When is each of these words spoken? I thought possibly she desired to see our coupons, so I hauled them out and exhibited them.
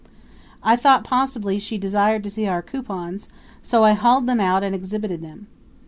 I 0.63 0.77
thought 0.77 1.03
possibly 1.03 1.59
she 1.59 1.77
desired 1.77 2.23
to 2.23 2.31
see 2.31 2.47
our 2.47 2.63
coupons, 2.63 3.29
so 3.61 3.83
I 3.83 3.91
hauled 3.93 4.25
them 4.25 4.39
out 4.39 4.63
and 4.63 4.73
exhibited 4.73 5.21
them. 5.21 5.45